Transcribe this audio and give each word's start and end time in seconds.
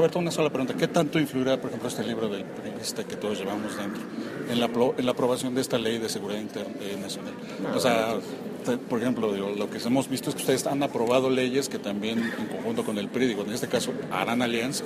Roberto, 0.00 0.18
una 0.18 0.30
sola 0.30 0.48
pregunta. 0.48 0.72
¿Qué 0.72 0.88
tanto 0.88 1.18
influirá, 1.18 1.60
por 1.60 1.68
ejemplo, 1.68 1.90
este 1.90 2.02
libro 2.02 2.30
del 2.30 2.44
periodista 2.44 3.04
que 3.04 3.16
todos 3.16 3.38
llevamos 3.38 3.76
dentro 3.76 4.02
en 4.48 4.58
la, 4.58 4.64
en 4.96 5.04
la 5.04 5.12
aprobación 5.12 5.54
de 5.54 5.60
esta 5.60 5.76
ley 5.76 5.98
de 5.98 6.08
seguridad 6.08 6.40
eh, 6.40 6.96
nacional? 6.98 7.34
O 7.74 7.80
sea, 7.80 8.14
por 8.88 8.98
ejemplo, 8.98 9.30
lo 9.30 9.68
que 9.68 9.76
hemos 9.76 10.08
visto 10.08 10.30
es 10.30 10.36
que 10.36 10.40
ustedes 10.40 10.66
han 10.66 10.82
aprobado 10.82 11.28
leyes 11.28 11.68
que 11.68 11.78
también, 11.78 12.18
en 12.18 12.46
conjunto 12.46 12.82
con 12.82 12.96
el 12.96 13.08
PRI, 13.08 13.32
en 13.32 13.52
este 13.52 13.68
caso, 13.68 13.92
harán 14.10 14.40
alianza 14.40 14.84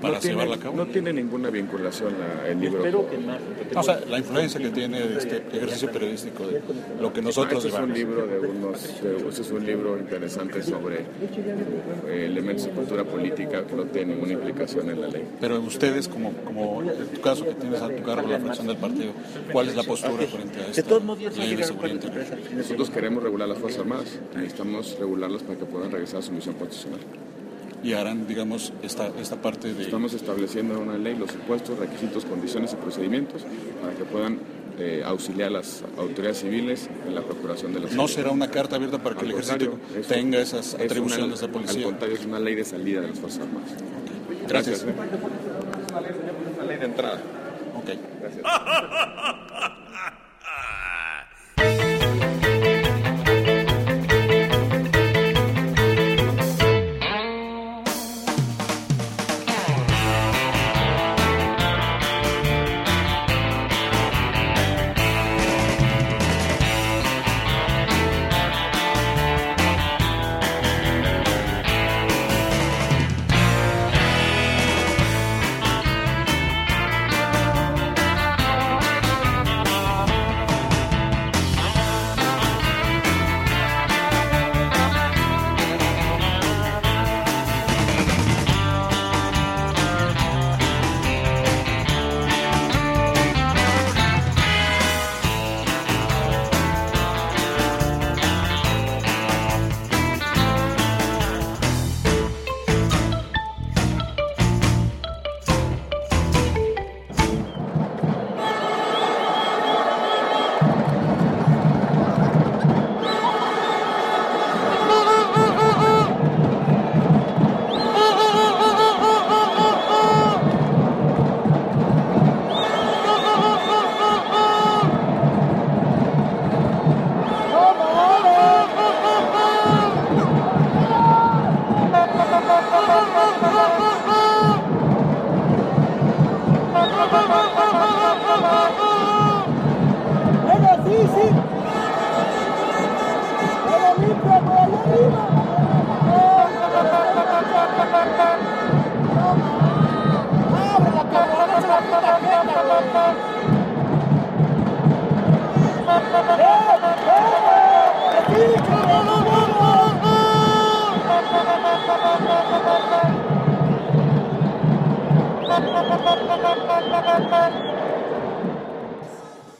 para 0.00 0.14
no 0.14 0.20
tiene, 0.20 0.34
llevarla 0.34 0.56
a 0.56 0.58
cabo. 0.58 0.76
No 0.76 0.86
tiene 0.86 1.12
ninguna 1.12 1.50
vinculación 1.50 2.14
el 2.48 2.60
libro. 2.60 2.78
Espero 2.78 3.10
que 3.10 3.18
más. 3.18 3.40
O 3.74 3.82
sea, 3.82 4.00
la 4.08 4.18
influencia 4.18 4.60
que 4.60 4.70
tiene 4.70 5.16
este 5.16 5.42
ejercicio 5.52 5.90
periodístico 5.90 6.46
de 6.46 6.62
lo 7.00 7.12
que 7.12 7.22
nosotros 7.22 7.64
ah, 7.64 7.68
este 7.68 7.78
es 7.78 7.84
un 7.84 7.92
libro 7.92 8.26
de 8.26 8.38
unos, 8.38 8.84
este 8.84 9.42
es 9.42 9.50
un 9.50 9.66
libro 9.66 9.98
interesante 9.98 10.62
sobre 10.62 11.00
eh, 11.00 12.26
elementos 12.26 12.66
de 12.66 12.72
cultura 12.72 13.04
política 13.04 13.64
que 13.66 13.74
no 13.74 13.84
tiene 13.84 14.14
ninguna 14.14 14.32
implicación 14.32 14.90
en 14.90 15.00
la 15.00 15.08
ley. 15.08 15.24
Pero 15.40 15.60
ustedes, 15.60 16.08
como, 16.08 16.32
como 16.44 16.82
en 16.82 17.06
tu 17.08 17.20
caso 17.20 17.44
que 17.44 17.54
tienes 17.54 17.80
a 17.82 17.88
tu 17.88 18.02
cargo 18.02 18.28
la 18.28 18.40
fracción 18.40 18.66
del 18.66 18.76
partido, 18.76 19.12
¿cuál 19.52 19.68
es 19.68 19.76
la 19.76 19.82
postura 19.82 20.26
frente 20.26 20.60
a 20.60 20.66
esta 20.70 20.98
ley 21.38 21.56
de 21.56 21.64
seguridad 21.64 22.00
Nosotros 22.54 22.90
queremos 22.90 23.22
regular 23.22 23.48
las 23.48 23.58
Fuerzas 23.58 23.80
Armadas, 23.80 24.18
necesitamos 24.34 24.96
regularlas 24.98 25.42
para 25.42 25.58
que 25.58 25.64
puedan 25.64 25.90
regresar 25.90 26.20
a 26.20 26.22
su 26.22 26.32
misión 26.32 26.54
constitucional 26.56 27.00
y 27.82 27.94
harán, 27.94 28.26
digamos, 28.26 28.72
esta, 28.82 29.08
esta 29.20 29.36
parte 29.40 29.72
de... 29.72 29.82
Estamos 29.82 30.12
estableciendo 30.12 30.74
en 30.74 30.80
una 30.88 30.98
ley 30.98 31.16
los 31.16 31.30
supuestos, 31.30 31.78
requisitos, 31.78 32.24
condiciones 32.24 32.72
y 32.72 32.76
procedimientos 32.76 33.42
para 33.80 33.94
que 33.94 34.04
puedan 34.04 34.38
eh, 34.78 35.02
auxiliar 35.04 35.48
a 35.48 35.52
las 35.52 35.82
autoridades 35.96 36.40
civiles 36.40 36.88
en 37.06 37.14
la 37.14 37.22
procuración 37.22 37.72
de 37.72 37.80
las... 37.80 37.92
¿No 37.92 38.08
será 38.08 38.30
una 38.30 38.50
carta 38.50 38.76
abierta 38.76 38.98
para 38.98 39.16
que 39.16 39.24
el 39.24 39.32
ejército 39.32 39.78
tenga 40.08 40.40
esas 40.40 40.74
atribuciones 40.74 41.40
de 41.40 41.48
policía? 41.48 41.78
Al 41.78 41.84
contrario, 41.84 42.16
es 42.16 42.24
una 42.24 42.40
ley 42.40 42.54
de 42.54 42.64
salida 42.64 43.00
de 43.00 43.08
las 43.08 43.18
Fuerzas 43.18 43.42
Armadas. 43.42 43.70
Gracias. 44.48 44.84
Gracias. 44.84 44.96
Es 44.96 45.92
una 45.92 46.08
es 46.08 46.56
una 46.56 46.64
ley 46.64 46.78
de 46.78 46.84
entrada. 46.84 47.20
Ok. 47.76 47.90
Gracias. 48.20 48.44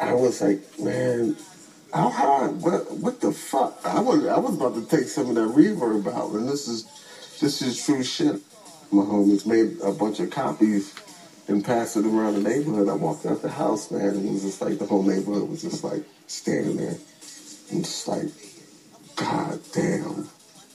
I 0.00 0.14
was 0.14 0.40
like, 0.40 0.62
man, 0.80 1.36
how 1.92 2.08
hard? 2.08 2.62
What, 2.62 2.90
what 2.92 3.20
the 3.20 3.32
fuck? 3.32 3.78
I 3.84 4.00
was, 4.00 4.26
I 4.26 4.38
was 4.38 4.56
about 4.56 4.74
to 4.76 4.86
take 4.86 5.08
some 5.08 5.28
of 5.28 5.34
that 5.34 5.48
reverb 5.54 6.06
out, 6.14 6.30
and 6.32 6.48
this 6.48 6.66
is, 6.66 6.84
this 7.38 7.60
is 7.60 7.84
true 7.84 8.02
shit. 8.02 8.40
My 8.90 9.02
homies 9.02 9.44
made 9.44 9.78
a 9.82 9.92
bunch 9.92 10.20
of 10.20 10.30
copies 10.30 10.94
and 11.48 11.62
passed 11.62 11.98
it 11.98 12.06
around 12.06 12.42
the 12.42 12.48
neighborhood. 12.48 12.88
I 12.88 12.94
walked 12.94 13.26
out 13.26 13.42
the 13.42 13.50
house, 13.50 13.90
man, 13.90 14.08
and 14.08 14.26
it 14.26 14.32
was 14.32 14.42
just 14.42 14.62
like 14.62 14.78
the 14.78 14.86
whole 14.86 15.02
neighborhood 15.02 15.50
was 15.50 15.60
just 15.60 15.84
like 15.84 16.02
standing 16.28 16.78
there. 16.78 16.96
And 17.70 17.84
just 17.84 18.08
like, 18.08 18.28
God 19.20 19.60
damn. 19.72 20.28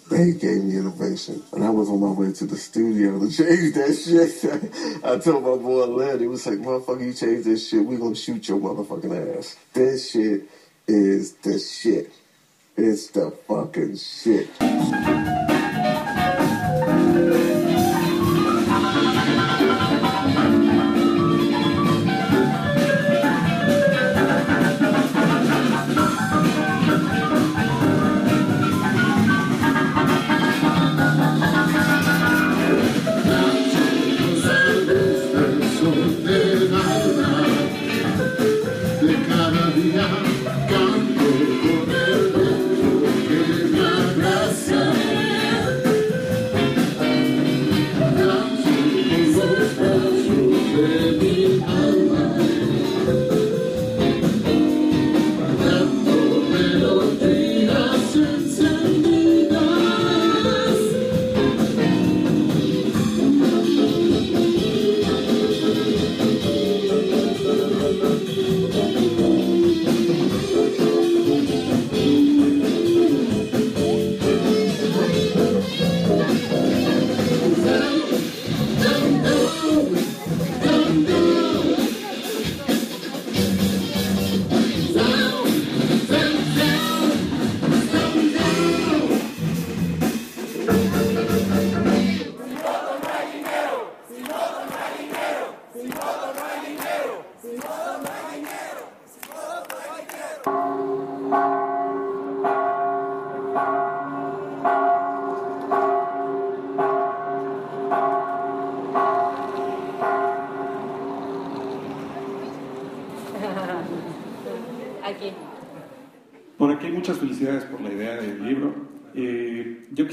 They 0.10 0.34
gave 0.34 0.64
me 0.64 0.78
innovation. 0.78 1.42
And 1.52 1.64
I 1.64 1.72
was 1.72 1.90
on 1.90 2.00
my 2.00 2.12
way 2.12 2.32
to 2.32 2.46
the 2.46 2.56
studio 2.56 3.18
to 3.20 3.32
change 3.32 3.74
that 3.74 3.96
shit. 3.96 5.04
I 5.04 5.18
told 5.18 5.44
my 5.44 5.56
boy 5.56 5.86
Led, 5.86 6.22
he 6.22 6.28
was 6.28 6.46
like, 6.46 6.60
motherfucker, 6.60 7.08
you 7.08 7.14
change 7.14 7.46
this 7.46 7.70
shit, 7.70 7.84
we 7.84 7.98
gonna 7.98 8.14
shoot 8.14 8.48
your 8.48 8.60
motherfucking 8.60 9.38
ass. 9.40 9.56
This 9.74 10.12
shit 10.12 10.44
is 10.88 11.34
the 11.38 11.58
shit. 11.58 12.12
It's 12.78 13.08
the 13.08 13.32
fucking 13.48 13.98
shit. 13.98 15.45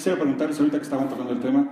Quisiera 0.02 0.18
preguntarles 0.18 0.58
ahorita 0.58 0.78
que 0.78 0.82
estaban 0.82 1.08
tocando 1.08 1.32
el 1.32 1.38
tema, 1.38 1.64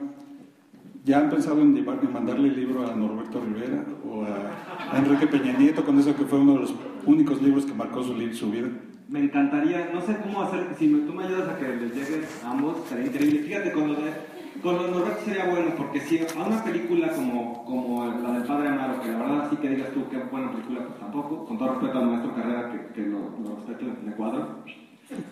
¿ya 1.05 1.19
han 1.19 1.31
pensado 1.31 1.61
en, 1.62 1.75
llevar, 1.75 1.99
en 2.00 2.12
mandarle 2.12 2.47
el 2.50 2.55
libro 2.61 2.87
a 2.88 2.94
Norberto 2.94 3.41
Rivera 3.41 3.85
o 4.09 4.23
a, 4.23 4.94
a 4.94 4.99
Enrique 4.99 5.27
Peña 5.27 5.53
Nieto 5.59 5.85
con 5.85 5.99
eso 5.99 6.15
que 6.15 6.23
fue 6.25 6.38
uno 6.38 6.53
de 6.53 6.59
los 6.61 6.75
únicos 7.06 7.43
libros 7.43 7.67
que 7.67 7.75
marcó 7.75 8.05
su, 8.05 8.15
su 8.32 8.50
vida? 8.53 8.69
Me 9.09 9.25
encantaría, 9.25 9.91
no 9.93 10.00
sé 10.00 10.17
cómo 10.23 10.43
hacer, 10.43 10.65
si 10.79 10.87
me- 10.87 11.00
tú 11.09 11.12
me 11.12 11.25
ayudas 11.25 11.49
a 11.49 11.59
que 11.59 11.75
les 11.75 11.93
llegue 11.93 12.25
a 12.44 12.50
ambos, 12.53 12.77
sería 12.88 13.06
increíble. 13.06 13.41
Fíjate, 13.41 13.73
con 13.73 13.88
lo 13.88 13.94
de, 13.94 14.12
con 14.62 14.77
lo 14.77 14.85
de 14.85 14.91
Norberto 14.93 15.25
sería 15.25 15.47
bueno, 15.50 15.71
porque 15.77 15.99
si 16.03 16.21
a 16.21 16.47
una 16.47 16.62
película 16.62 17.09
como, 17.11 17.65
como 17.65 18.06
la 18.23 18.31
del 18.35 18.44
Padre 18.44 18.69
Amaro, 18.69 19.00
que 19.03 19.09
la 19.09 19.19
verdad 19.19 19.47
sí 19.50 19.56
que 19.56 19.71
digas 19.71 19.91
tú 19.93 20.05
qué 20.09 20.19
buena 20.19 20.53
película, 20.53 20.87
pues 20.87 21.00
tampoco, 21.00 21.47
con 21.47 21.59
todo 21.59 21.71
respeto 21.71 21.99
al 21.99 22.06
maestro 22.06 22.32
Carrera, 22.37 22.71
que, 22.71 22.94
que 22.94 23.09
lo, 23.09 23.19
lo 23.43 23.56
respeto 23.56 23.87
en 24.05 24.09
Ecuador, 24.12 24.59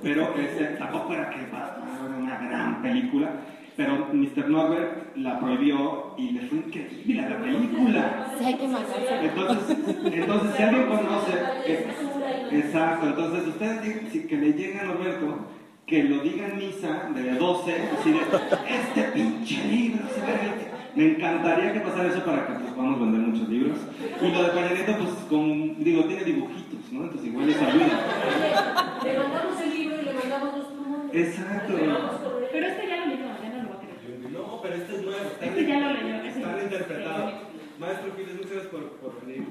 pero 0.02 0.34
este, 0.38 0.64
tampoco 0.78 1.12
era 1.14 1.30
que 1.30 1.40
era 1.42 1.76
una 2.19 2.38
gran 2.38 2.82
película, 2.82 3.30
pero 3.76 4.08
Mr. 4.12 4.48
Norbert 4.48 5.16
la 5.16 5.38
prohibió 5.38 6.14
y 6.19 6.32
le 6.32 6.40
fue 6.42 6.58
increíble 6.58 7.20
a 7.25 7.28
la 7.30 7.38
película. 7.38 8.32
Sí, 8.38 8.44
hay 8.44 8.54
que 8.54 8.69
mandarse. 8.69 9.25
Entonces, 9.25 9.78
entonces 10.12 10.50
si 10.56 10.62
alguien 10.62 10.86
conoce, 10.86 11.32
eh, 11.66 11.86
exacto, 12.52 13.06
entonces 13.06 13.46
ustedes 13.48 14.12
si- 14.12 14.26
que 14.26 14.36
le 14.36 14.52
llegue 14.52 14.80
a 14.80 14.84
Norberto, 14.84 15.38
que 15.86 16.04
lo 16.04 16.22
diga 16.22 16.48
en 16.48 16.58
misa 16.58 17.08
de 17.14 17.34
12, 17.34 17.75
así 17.98 18.10
de, 18.12 18.19
este 18.19 19.02
pinche 19.12 19.64
libro, 19.64 20.00
se 20.14 20.20
ve". 20.20 20.69
me 20.96 21.12
encantaría 21.12 21.72
que 21.72 21.80
pasara 21.80 22.08
eso 22.08 22.25
para 22.25 22.46
que 22.46 22.52
pues, 22.54 22.72
podamos 22.72 23.00
vender 23.00 23.20
muchos 23.20 23.48
libros. 23.48 23.78
Y 24.20 24.32
lo 24.32 24.42
de 24.42 24.48
Peña 24.50 24.98
pues, 24.98 25.10
con, 25.30 25.82
digo, 25.84 26.04
tiene 26.04 26.25
dibujitos, 26.25 26.77
¿no? 26.93 27.05
Entonces 27.05 27.26
igual 27.26 27.46
les 27.46 27.61
ayuda. 27.62 29.00
Le 29.05 29.19
mandamos 29.19 29.61
el 29.62 29.70
libro 29.75 29.96
y 30.00 30.05
le 30.05 30.12
mandamos 30.12 30.58
los 30.58 30.67
plumones. 30.67 31.14
Exacto. 31.14 31.73
Pero 32.52 32.67
este 32.67 32.88
ya 32.88 32.96
lo 32.96 33.06
leyó, 33.06 33.26
ya 33.43 33.49
no 33.50 33.62
lo 33.62 33.69
va 33.70 33.75
a 33.76 33.81
creer. 33.81 34.31
No, 34.32 34.61
pero 34.62 34.75
este 34.75 34.94
es 34.96 35.02
nuevo, 35.02 35.31
Este 35.40 35.67
ya 35.67 35.81
lo 35.81 35.93
leyó. 35.93 36.14
está 36.25 36.40
no. 36.49 36.56
reinterpretado. 36.56 37.32
Maestro 37.79 38.12
Giles, 38.17 38.35
muchas 38.35 38.50
gracias 38.52 38.73
por, 38.73 38.90
por 38.96 39.20
venir. 39.25 39.44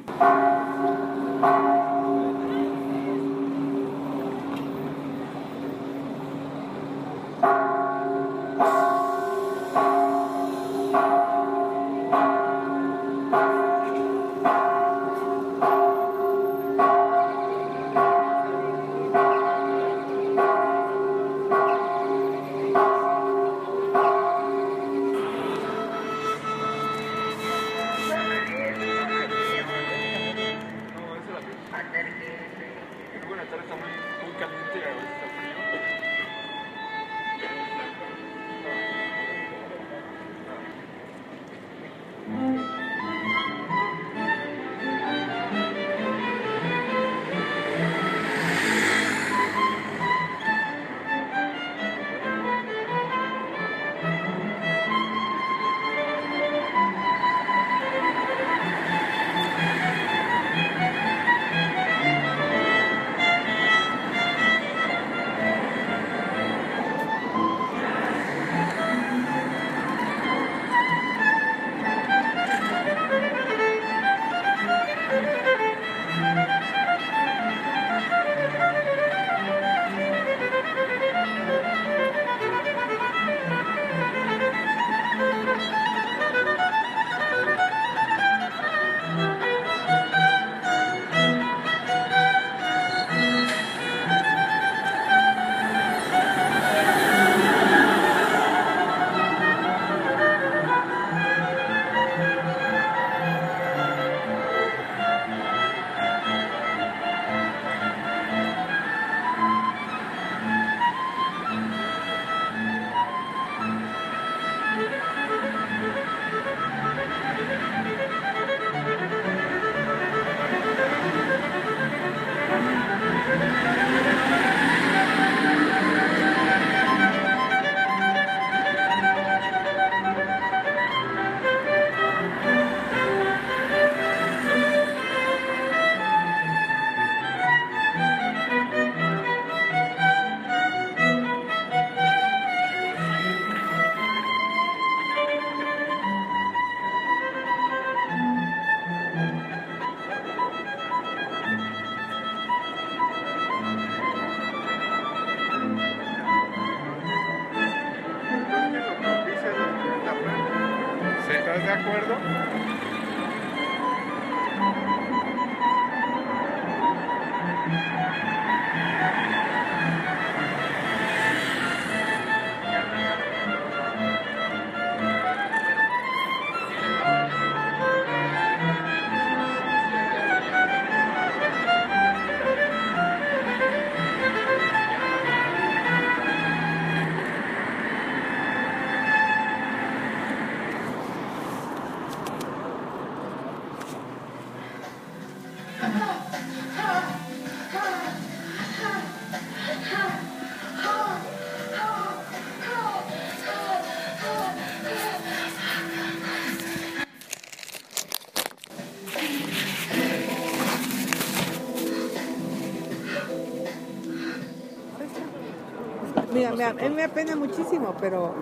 Me, 216.58 216.64
a 216.64 216.74
mí 216.74 216.90
me 216.90 217.04
apena 217.04 217.36
muchísimo, 217.36 217.96
pero 218.00 218.34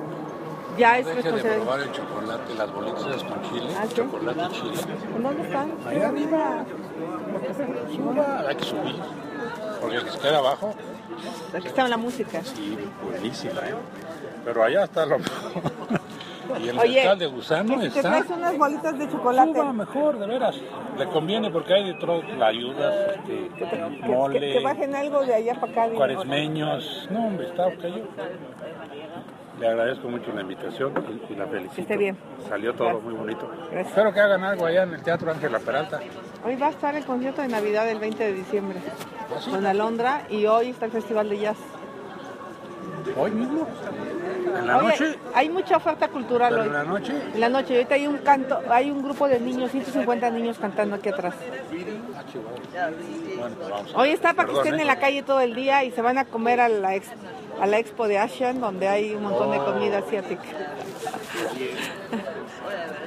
ya 0.78 0.98
es 1.00 1.06
Deje 1.06 1.32
de 1.32 1.42
probar 1.42 1.80
el 1.82 1.92
chocolate, 1.92 2.54
las 2.56 2.74
bolitas 2.74 3.24
con 3.24 3.42
chile, 3.44 3.74
¿Ah, 3.78 3.86
sí? 3.88 3.96
chocolate 3.96 4.42
y 4.42 4.50
chile. 4.52 4.96
¿Dónde 5.22 5.42
están? 5.44 5.72
Allá 5.88 6.08
arriba. 6.10 6.66
Suba, 7.96 8.40
hay 8.48 8.56
que 8.56 8.64
subir. 8.64 8.96
Porque 9.82 9.96
el 9.98 10.04
que 10.06 10.18
queda 10.18 10.38
abajo 10.40 10.74
Aquí 11.56 11.68
está 11.68 11.88
la 11.88 11.98
música. 11.98 12.42
Sí, 12.44 12.78
buenísima, 13.04 13.62
¿eh? 13.62 13.76
Pero 14.44 14.64
allá 14.64 14.84
está 14.84 15.06
lo 15.06 15.20
mejor. 15.20 16.02
Y 16.62 16.70
el 16.70 16.80
Oye, 16.80 17.16
de 17.18 17.26
gusano 17.28 17.76
que 17.80 17.86
si 17.88 17.90
te 17.92 18.00
está... 18.00 18.10
traes 18.10 18.30
unas 18.30 18.58
bolitas 18.58 18.98
de 18.98 19.10
chocolate. 19.10 19.64
Mejor, 19.74 20.20
de 20.20 20.28
veras. 20.28 20.56
Le 20.98 21.06
conviene 21.08 21.52
porque 21.52 21.74
hay 21.74 21.88
de 21.88 21.94
todo, 21.96 22.22
la 22.38 22.48
ayudas, 22.48 22.94
este, 23.16 23.50
Que, 23.58 24.08
mole, 24.08 24.40
que 24.40 24.60
bajen 24.64 24.96
algo 24.96 25.26
de 25.26 25.34
allá 25.36 25.56
para 25.60 25.72
acá. 25.84 25.94
cuaresmeños. 25.96 27.08
No, 27.12 27.28
hombre, 27.28 27.48
está 27.48 27.66
cayó. 27.82 28.04
Le 29.60 29.68
agradezco 29.70 30.10
mucho 30.10 30.32
la 30.34 30.42
invitación 30.42 30.94
y, 31.30 31.34
y 31.34 31.36
la 31.38 31.48
felicito. 31.48 31.82
Esté 31.82 31.98
bien. 31.98 32.18
Salió 32.50 32.74
todo 32.74 32.88
Gracias. 32.90 33.04
muy 33.06 33.14
bonito. 33.14 33.50
Gracias. 33.72 33.88
Espero 33.88 34.14
que 34.14 34.20
hagan 34.20 34.44
algo 34.44 34.66
allá 34.66 34.84
en 34.84 34.94
el 34.94 35.02
Teatro 35.02 35.32
Ángela 35.32 35.60
Peralta. 35.60 36.00
Hoy 36.46 36.56
va 36.58 36.68
a 36.68 36.70
estar 36.72 36.94
el 36.96 37.06
concierto 37.06 37.42
de 37.42 37.48
Navidad 37.48 37.90
el 37.90 38.00
20 38.00 38.22
de 38.24 38.34
diciembre 38.34 38.80
¿Ah, 39.30 39.50
con 39.50 39.66
Alondra 39.66 40.24
y 40.30 40.46
hoy 40.46 40.70
está 40.72 40.86
el 40.86 40.92
Festival 40.92 41.30
de 41.30 41.40
Jazz. 41.40 41.58
Hoy 43.18 43.32
mismo, 43.32 43.66
en 44.58 44.68
la 44.68 44.78
Oye, 44.78 44.88
noche, 44.90 45.20
hay 45.34 45.50
mucha 45.50 45.78
oferta 45.78 46.08
cultural 46.08 46.50
pero 46.52 46.62
hoy. 46.64 46.68
en 46.68 46.74
la 46.74 46.84
noche, 46.84 47.14
En 47.34 47.40
la 47.40 47.50
noche, 47.50 47.74
ahorita 47.76 47.96
hay 47.96 48.08
un 48.08 48.18
canto, 48.20 48.60
hay 48.70 48.92
un 48.92 49.02
grupo 49.04 49.28
de 49.28 49.40
niños, 49.40 49.72
150 49.72 50.30
niños 50.32 50.58
cantando 50.60 50.96
aquí 50.96 51.10
atrás. 51.10 51.34
bueno, 51.72 53.56
pues 53.58 53.70
vamos. 53.70 53.94
Hoy 53.96 54.10
está 54.10 54.34
para 54.34 54.50
que 54.50 54.56
estén 54.58 54.76
¿eh? 54.76 54.82
en 54.82 54.88
la 54.88 55.00
calle 55.00 55.24
todo 55.24 55.42
el 55.42 55.54
día 55.56 55.84
y 55.84 55.92
se 55.92 56.02
van 56.02 56.18
a 56.18 56.26
comer 56.26 56.60
a 56.62 56.70
la, 56.70 56.96
ex- 56.96 57.12
a 57.62 57.66
la 57.68 57.78
expo 57.80 58.08
de 58.08 58.18
Asian, 58.18 58.60
donde 58.62 58.88
hay 58.88 59.14
un 59.14 59.24
montón 59.24 59.52
de 59.52 59.58
comida 59.60 60.00
asiática. 60.00 60.44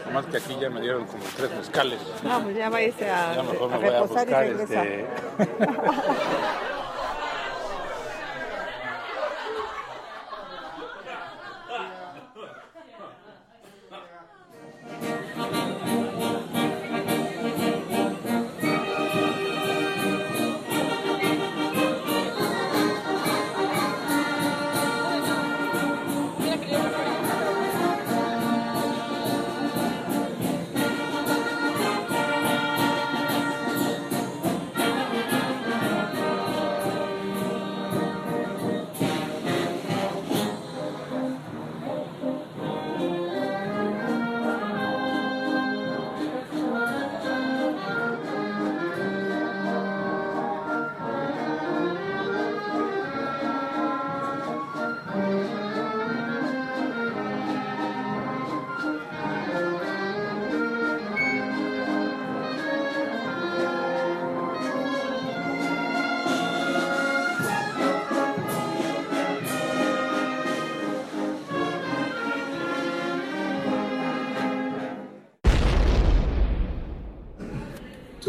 Nomás 0.07 0.26
que 0.26 0.37
aquí 0.38 0.57
ya 0.61 0.71
me 0.71 0.81
dieron 0.81 1.05
como 1.07 1.23
tres 1.37 1.50
mezcales. 1.57 1.99
No, 2.23 2.43
pues 2.43 2.57
ya 2.57 2.71
váyase 2.71 3.11
a, 3.11 3.35
Ya 3.35 3.43
mejor 3.43 3.73
a 3.73 3.76
reposar 3.78 4.26
buscar 4.26 4.45
y 4.45 4.49
regresar. 4.49 4.87
este... 4.87 5.07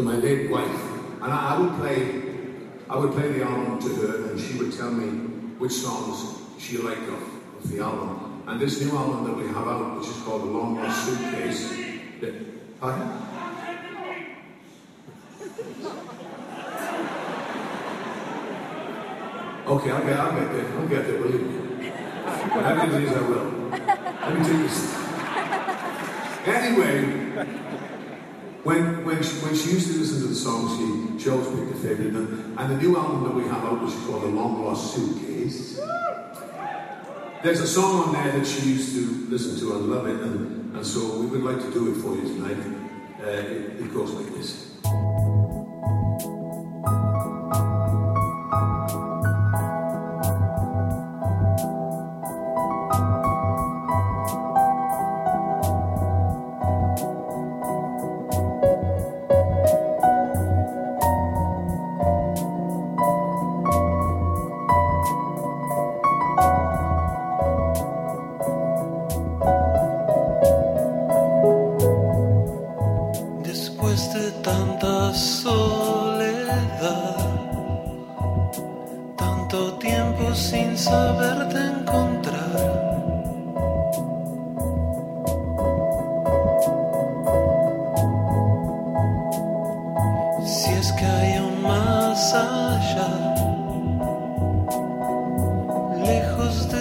to 0.00 0.06
my 0.06 0.16
late 0.16 0.50
wife, 0.50 0.82
and 1.20 1.30
I, 1.30 1.54
I 1.54 1.58
would 1.58 1.74
play, 1.78 2.22
I 2.88 2.96
would 2.96 3.12
play 3.12 3.32
the 3.32 3.42
album 3.44 3.78
to 3.80 3.88
her, 3.96 4.30
and 4.30 4.40
she 4.40 4.56
would 4.56 4.72
tell 4.72 4.90
me 4.90 5.06
which 5.58 5.72
songs 5.72 6.40
she 6.58 6.78
liked 6.78 7.02
of, 7.02 7.22
of 7.58 7.70
the 7.70 7.80
album. 7.80 8.42
And 8.46 8.58
this 8.58 8.80
new 8.80 8.96
album 8.96 9.24
that 9.24 9.36
we 9.36 9.46
have 9.48 9.68
out, 9.68 9.98
which 9.98 10.08
is 10.08 10.16
called 10.22 10.42
The 10.42 10.46
Long 10.46 10.76
Lost 10.76 11.04
Suitcase, 11.04 11.68
that, 12.20 12.80
pardon? 12.80 13.08
Okay, 19.66 19.90
I'll 19.90 20.04
get, 20.04 20.18
I'll 20.18 20.40
get 20.40 20.52
there. 20.52 20.78
I'll 20.78 20.88
get 20.88 21.06
there, 21.06 21.18
believe 21.18 21.42
me. 21.42 21.86
It 21.86 23.02
is, 23.02 23.12
I 23.12 23.20
will. 23.28 23.46
Let 23.70 24.38
me 24.38 24.46
you 24.48 24.62
this. 24.62 24.96
Anyway, 26.46 27.60
when, 28.64 29.04
when, 29.04 29.22
she, 29.22 29.36
when 29.36 29.54
she 29.54 29.70
used 29.70 29.92
to 29.92 29.98
listen 29.98 30.20
to 30.22 30.28
the 30.28 30.34
songs, 30.34 30.76
she, 30.76 31.24
she 31.24 31.30
always 31.30 31.48
picked 31.48 31.72
a 31.72 31.74
favourite. 31.74 32.12
And, 32.12 32.58
and 32.58 32.70
the 32.70 32.76
new 32.76 32.96
album 32.96 33.24
that 33.24 33.34
we 33.34 33.44
have 33.44 33.64
out, 33.64 33.82
which 33.82 33.94
is 33.94 34.04
called 34.04 34.22
The 34.22 34.28
Long 34.28 34.64
Lost 34.64 34.94
Suitcase, 34.94 35.80
there's 37.42 37.60
a 37.60 37.66
song 37.66 38.04
on 38.04 38.12
there 38.12 38.38
that 38.38 38.46
she 38.46 38.70
used 38.70 38.94
to 38.94 39.30
listen 39.30 39.58
to 39.60 39.76
and 39.76 39.86
love 39.90 40.06
it. 40.06 40.20
And, 40.20 40.76
and 40.76 40.86
so 40.86 41.20
we 41.20 41.26
would 41.26 41.42
like 41.42 41.60
to 41.64 41.72
do 41.72 41.90
it 41.90 42.02
for 42.02 42.14
you 42.14 42.22
tonight. 42.22 42.58
Uh, 43.22 43.26
it, 43.26 43.80
it 43.80 43.94
goes 43.94 44.10
like 44.12 44.32
this. 44.34 44.69
Lejos 96.10 96.68
de 96.68 96.79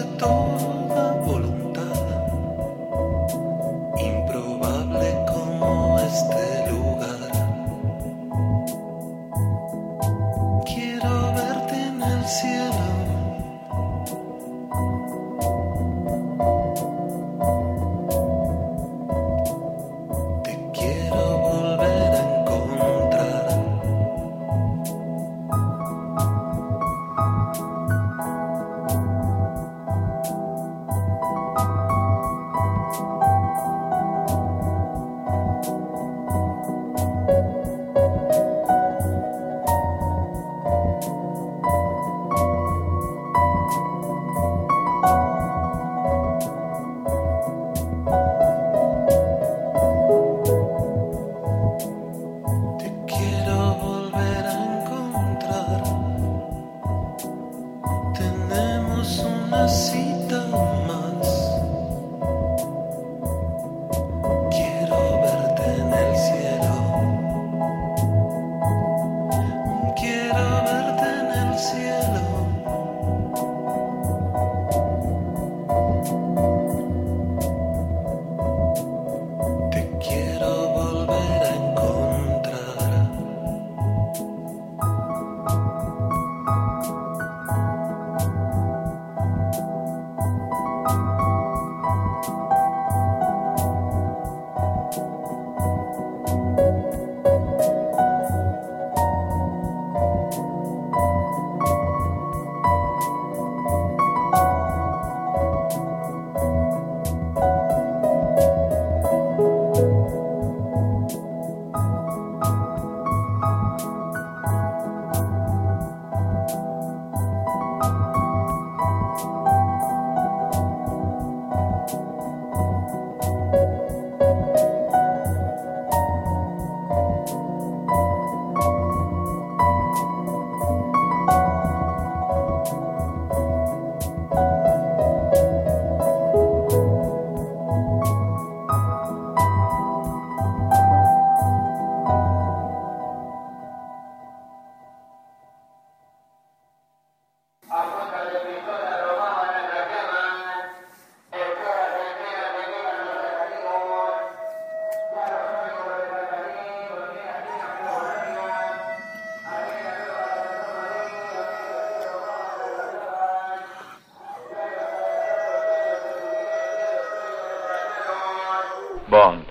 Bond. 169.09 169.43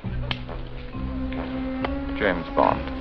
James 2.18 2.46
Bond. 2.54 2.97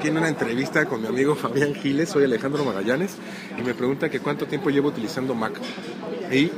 Aquí 0.00 0.08
en 0.08 0.16
una 0.16 0.28
entrevista 0.28 0.86
con 0.86 1.02
mi 1.02 1.08
amigo 1.08 1.34
Fabián 1.34 1.74
Giles, 1.74 2.08
soy 2.08 2.24
Alejandro 2.24 2.64
Magallanes, 2.64 3.18
y 3.58 3.60
me 3.60 3.74
pregunta 3.74 4.08
que 4.08 4.18
cuánto 4.18 4.46
tiempo 4.46 4.70
llevo 4.70 4.88
utilizando 4.88 5.34
Mac. 5.34 5.52
Y 6.32 6.50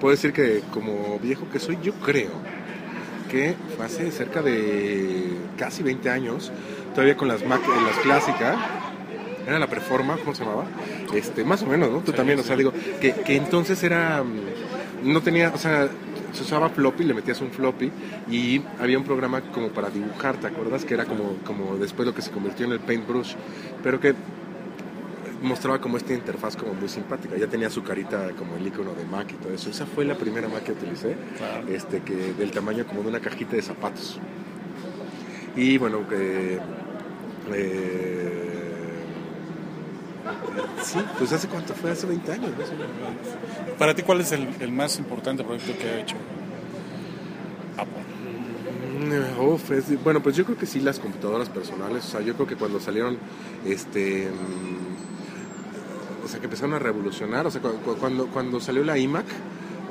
puedo 0.00 0.10
decir 0.10 0.32
que 0.32 0.62
como 0.72 1.16
viejo 1.20 1.48
que 1.52 1.60
soy, 1.60 1.78
yo 1.84 1.92
creo 1.92 2.32
que 3.30 3.54
hace 3.80 4.10
cerca 4.10 4.42
de 4.42 5.36
casi 5.56 5.84
20 5.84 6.10
años, 6.10 6.50
todavía 6.92 7.16
con 7.16 7.28
las 7.28 7.46
Mac, 7.46 7.60
las 7.64 7.96
clásicas, 7.98 8.56
era 9.46 9.60
la 9.60 9.68
Preforma, 9.68 10.16
¿cómo 10.16 10.34
se 10.34 10.42
llamaba? 10.42 10.64
Este, 11.14 11.44
más 11.44 11.62
o 11.62 11.66
menos, 11.66 11.92
¿no? 11.92 12.00
Tú 12.00 12.10
también, 12.10 12.40
o 12.40 12.42
sea, 12.42 12.56
digo, 12.56 12.72
que, 13.00 13.12
que 13.12 13.36
entonces 13.36 13.80
era, 13.84 14.24
mm, 14.24 15.12
no 15.12 15.22
tenía, 15.22 15.52
o 15.54 15.58
sea, 15.58 15.88
se 16.32 16.42
usaba 16.42 16.68
floppy, 16.68 17.04
le 17.04 17.14
metías 17.14 17.40
un 17.40 17.50
floppy 17.50 17.90
y 18.30 18.62
había 18.78 18.98
un 18.98 19.04
programa 19.04 19.40
como 19.52 19.68
para 19.68 19.90
dibujar, 19.90 20.36
¿te 20.36 20.46
acuerdas? 20.46 20.84
Que 20.84 20.94
era 20.94 21.04
como, 21.04 21.36
como 21.44 21.76
después 21.76 22.06
lo 22.06 22.14
que 22.14 22.22
se 22.22 22.30
convirtió 22.30 22.66
en 22.66 22.72
el 22.72 22.80
paintbrush, 22.80 23.34
pero 23.82 24.00
que 24.00 24.14
mostraba 25.42 25.80
como 25.80 25.96
esta 25.96 26.12
interfaz 26.12 26.56
como 26.56 26.74
muy 26.74 26.88
simpática. 26.88 27.36
Ya 27.36 27.46
tenía 27.46 27.70
su 27.70 27.82
carita 27.82 28.30
como 28.38 28.56
el 28.56 28.66
icono 28.66 28.94
de 28.94 29.04
Mac 29.04 29.32
y 29.32 29.34
todo 29.42 29.52
eso. 29.54 29.70
Esa 29.70 29.86
fue 29.86 30.04
la 30.04 30.14
primera 30.14 30.48
Mac 30.48 30.64
que 30.64 30.72
utilicé, 30.72 31.16
este, 31.68 32.00
que 32.00 32.34
del 32.34 32.50
tamaño 32.50 32.86
como 32.86 33.02
de 33.02 33.08
una 33.08 33.20
cajita 33.20 33.56
de 33.56 33.62
zapatos. 33.62 34.18
Y 35.56 35.78
bueno, 35.78 36.08
que... 36.08 36.58
eh, 37.52 38.59
sí, 40.82 40.98
pues 41.18 41.32
hace 41.32 41.48
cuánto 41.48 41.74
fue, 41.74 41.90
hace 41.90 42.06
20 42.06 42.32
años. 42.32 42.50
¿no? 42.50 43.74
Para 43.78 43.94
ti, 43.94 44.02
¿cuál 44.02 44.20
es 44.20 44.32
el, 44.32 44.48
el 44.60 44.72
más 44.72 44.98
importante 44.98 45.42
proyecto 45.44 45.76
que 45.78 45.88
ha 45.88 46.00
hecho 46.00 46.16
Mm, 49.00 49.40
uf, 49.40 49.70
es- 49.70 50.02
bueno, 50.02 50.20
pues 50.22 50.36
yo 50.36 50.44
creo 50.44 50.56
que 50.58 50.66
sí 50.66 50.80
las 50.80 50.98
computadoras 50.98 51.48
personales, 51.48 52.04
o 52.04 52.08
sea, 52.08 52.20
yo 52.20 52.34
creo 52.34 52.46
que 52.46 52.56
cuando 52.56 52.78
salieron, 52.80 53.16
este, 53.64 54.28
mm, 54.30 56.24
o 56.24 56.28
sea, 56.28 56.38
que 56.38 56.44
empezaron 56.46 56.74
a 56.74 56.78
revolucionar, 56.78 57.46
o 57.46 57.50
sea, 57.50 57.60
cu- 57.62 57.78
cu- 57.84 57.96
cuando, 57.96 58.26
cuando 58.28 58.60
salió 58.60 58.84
la 58.84 58.98
iMac, 58.98 59.24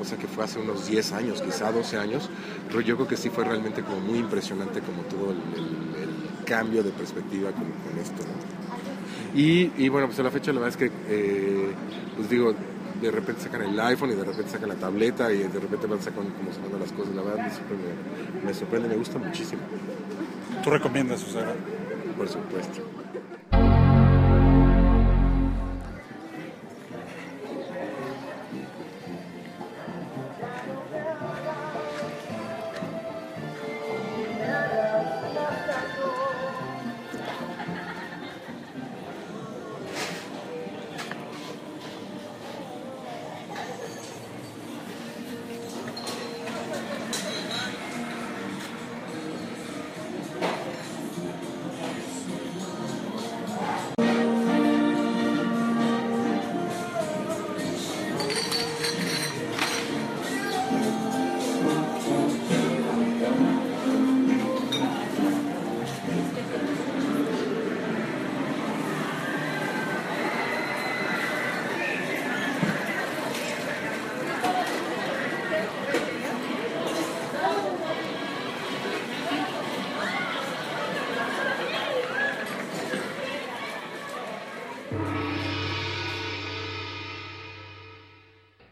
o 0.00 0.04
sea, 0.04 0.16
que 0.16 0.26
fue 0.28 0.44
hace 0.44 0.58
unos 0.60 0.86
10 0.86 1.12
años, 1.12 1.42
quizá 1.42 1.70
12 1.72 1.96
años, 1.98 2.30
pero 2.68 2.80
yo 2.80 2.96
creo 2.96 3.08
que 3.08 3.16
sí 3.16 3.28
fue 3.30 3.44
realmente 3.44 3.82
como 3.82 4.00
muy 4.00 4.18
impresionante 4.18 4.80
como 4.80 5.02
el, 5.32 5.36
el- 5.56 6.00
el 6.02 6.44
cambio 6.44 6.82
de 6.82 6.90
perspectiva 6.90 7.50
con, 7.52 7.64
con 7.64 7.98
esto, 8.00 8.22
¿no? 8.22 8.69
Y, 9.34 9.72
y 9.76 9.88
bueno, 9.88 10.08
pues 10.08 10.18
a 10.18 10.22
la 10.22 10.30
fecha 10.30 10.52
la 10.52 10.60
verdad 10.60 10.80
es 10.80 10.90
que, 10.90 10.96
eh, 11.08 11.72
pues 12.16 12.28
digo, 12.28 12.54
de 13.00 13.10
repente 13.10 13.42
sacan 13.42 13.62
el 13.62 13.78
iPhone 13.80 14.10
y 14.10 14.14
de 14.14 14.24
repente 14.24 14.50
sacan 14.50 14.68
la 14.68 14.74
tableta 14.74 15.32
y 15.32 15.38
de 15.38 15.60
repente 15.60 15.86
van 15.86 16.02
sacando 16.02 16.34
como 16.34 16.52
sacando 16.52 16.78
las 16.78 16.92
cosas. 16.92 17.14
La 17.14 17.22
verdad 17.22 17.44
me 17.44 17.50
sorprende, 17.50 17.94
me, 18.44 18.54
sorprende, 18.54 18.88
me 18.88 18.96
gusta 18.96 19.18
muchísimo. 19.18 19.62
¿Tú 20.62 20.70
recomiendas 20.70 21.22
usar? 21.26 21.54
Por 22.16 22.28
supuesto. 22.28 22.82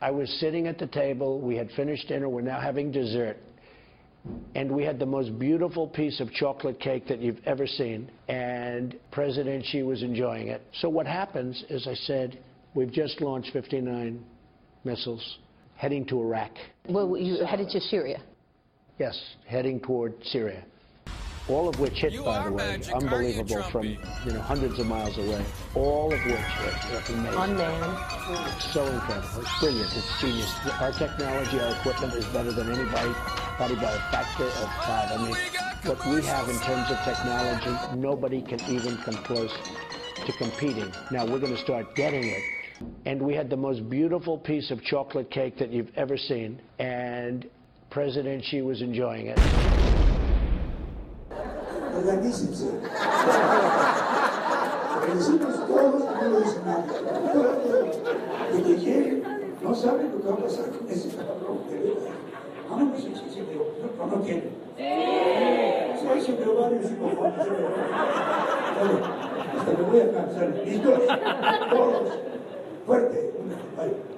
I 0.09 0.11
was 0.11 0.31
sitting 0.41 0.67
at 0.69 0.79
the 0.79 0.87
table. 0.87 1.39
We 1.39 1.55
had 1.55 1.71
finished 1.73 2.09
dinner. 2.09 2.31
We're 2.31 2.41
now 2.41 2.59
having 2.59 2.91
dessert. 2.91 3.37
And 4.55 4.73
we 4.73 4.83
had 4.83 4.99
the 4.99 5.05
most 5.05 5.39
beautiful 5.39 5.87
piece 5.87 6.19
of 6.19 6.33
chocolate 6.33 6.81
cake 6.81 7.07
that 7.09 7.21
you've 7.21 7.43
ever 7.45 7.67
seen. 7.67 8.11
And 8.27 8.99
President 9.11 9.67
Xi 9.67 9.83
was 9.83 10.03
enjoying 10.03 10.49
it. 10.49 10.63
So 10.81 10.89
what 10.89 11.07
happens 11.07 11.63
is 11.69 11.87
I 11.87 11.93
said, 11.93 12.39
we've 12.73 12.91
just 12.91 13.21
launched 13.21 13.53
59 13.53 14.25
missiles 14.83 15.41
heading 15.77 16.07
to 16.07 16.23
Iraq. 16.23 16.53
Well, 16.89 17.15
you 17.19 17.45
headed 17.45 17.69
to 17.69 17.79
Syria. 17.79 18.23
Yes, 18.99 19.15
heading 19.47 19.79
toward 19.79 20.15
Syria. 20.25 20.65
All 21.49 21.69
of 21.69 21.81
which 21.81 21.95
hit, 21.95 22.23
by 22.25 22.45
the 22.45 22.53
way, 22.53 22.81
unbelievable 22.95 23.63
from 23.71 23.85
you 23.87 24.33
know 24.33 24.41
hundreds 24.41 24.79
of 24.79 24.87
miles 24.87 25.17
away. 25.17 25.45
All 25.75 26.13
of 26.13 26.21
which 26.25 26.35
are, 26.35 26.97
are 26.97 27.03
amazing. 27.09 27.41
Unmanned. 27.41 28.61
So 28.73 28.85
incredible. 28.87 29.41
It's 29.41 29.61
brilliant. 29.61 29.91
It's 29.97 30.21
genius. 30.21 30.53
Our 30.81 30.93
technology, 30.93 31.59
our 31.61 31.75
equipment 31.77 32.15
is 32.15 32.27
better 32.27 32.53
than 32.53 32.71
anybody 32.71 33.15
probably 33.59 33.77
by 33.77 33.91
a 33.93 33.99
factor 34.13 34.45
of 34.45 34.69
five. 34.87 35.11
I 35.11 35.17
mean, 35.21 35.35
what 35.83 35.99
we 36.07 36.25
have 36.27 36.49
in 36.49 36.61
terms 36.61 36.89
of 36.91 36.97
technology, 37.05 37.99
nobody 37.99 38.41
can 38.41 38.61
even 38.71 38.97
come 38.99 39.17
close 39.25 39.53
to 40.27 40.33
competing. 40.39 40.93
Now 41.11 41.27
we're 41.27 41.41
going 41.41 41.57
to 41.57 41.63
start 41.63 41.97
getting 41.97 42.23
it. 42.23 42.43
And 43.05 43.21
we 43.21 43.35
had 43.35 43.51
the 43.51 43.57
most 43.57 43.91
beautiful 43.91 44.39
piece 44.39 44.71
of 44.71 44.81
chocolate 44.85 45.29
cake 45.29 45.59
that 45.59 45.73
you've 45.73 45.91
ever 45.97 46.17
seen, 46.17 46.61
and 46.79 47.51
President 47.91 48.45
Xi 48.45 48.63
was 48.63 48.81
enjoying 48.81 49.27
it. 49.27 49.68
Organícense. 51.99 52.67
Organicemos 54.97 55.67
todos, 55.67 56.03
no 56.05 56.41
dice 56.41 56.61
nadie. 56.65 56.95
Y 58.57 58.63
que 58.63 58.77
llegue, 58.79 59.23
no 59.63 59.75
saben 59.75 60.13
lo 60.13 60.23
que 60.23 60.29
va 60.29 60.35
a 60.35 60.39
pasar 60.39 60.67
con 60.71 60.89
ese 60.89 61.09
cabrón 61.17 61.59
de 61.69 61.77
verdad. 61.77 62.15
Vámonos, 62.71 63.01
sí, 63.01 63.13
sí, 63.15 63.25
sí, 63.35 63.43
no, 63.99 64.07
no 64.07 64.23
tiene. 64.23 64.43
Sí. 64.77 64.85
Se 65.99 66.33
me 66.33 66.53
varios 66.55 66.87
psicofones. 66.87 67.49
Vale, 68.79 68.97
hasta 69.59 69.73
me 69.73 69.83
voy 69.83 70.01
a 70.01 70.13
cansar. 70.13 70.49
¿Listos? 70.65 71.01
Todos. 71.71 72.19
Fuerte. 72.87 73.33
Vale. 73.77 74.18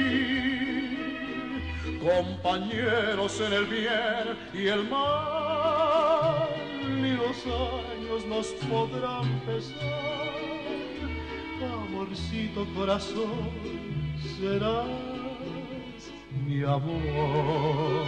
compañeros 2.01 3.39
en 3.41 3.53
el 3.53 3.65
bien 3.65 4.37
y 4.53 4.67
el 4.67 4.89
mal, 4.89 6.49
ni 7.01 7.11
los 7.11 7.45
años 7.45 8.25
nos 8.27 8.47
podrán 8.69 9.39
pesar. 9.41 10.31
Amorcito 11.61 12.65
corazón, 12.73 13.51
serás 14.39 14.87
mi 16.45 16.63
amor. 16.63 18.01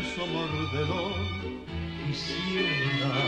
Beso 0.00 0.26
mordedor 0.26 1.12
quisiera 2.06 3.22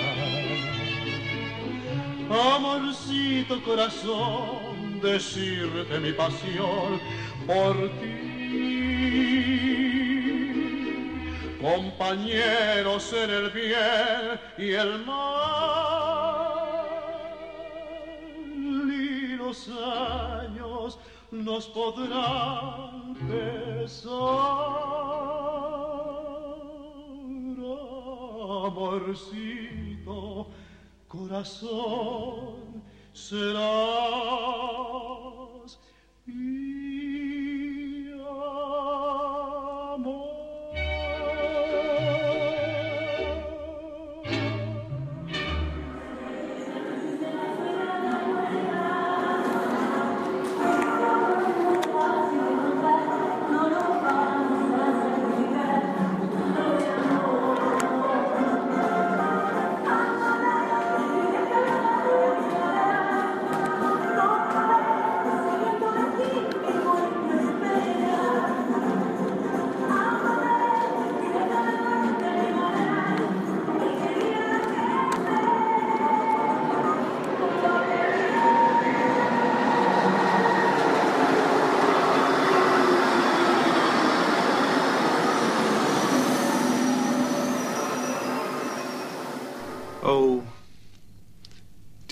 amorcito 2.54 3.62
corazón 3.62 5.00
decirte 5.02 6.00
mi 6.00 6.12
pasión 6.12 6.98
por 7.46 7.74
ti 8.00 8.32
compañeros 11.60 13.12
en 13.12 13.30
el 13.30 13.50
bien 13.50 14.40
y 14.56 14.70
el 14.72 15.04
mal 15.04 15.42
y 18.90 19.36
los 19.36 19.68
años 19.68 20.98
nos 21.30 21.66
podrán 21.66 23.14
pesar. 23.28 24.91
Amorcito, 28.72 30.46
corazón, 31.06 32.82
serás 33.12 33.62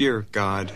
dear 0.01 0.27
God. 0.33 0.73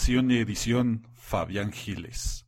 Grabación 0.00 0.30
y 0.30 0.38
edición 0.38 1.06
Fabián 1.14 1.72
Giles. 1.72 2.30